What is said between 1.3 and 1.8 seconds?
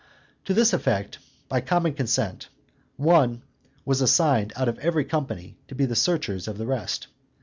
by